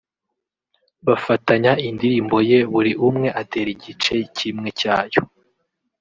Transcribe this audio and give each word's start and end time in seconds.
bafatanya 1.07 1.71
indirimbo 1.87 2.37
ye 2.49 2.59
buri 2.71 2.91
umwe 3.07 3.27
atera 3.41 3.69
igice 3.77 4.13
kimwe 4.37 4.69
cyayo 4.79 5.21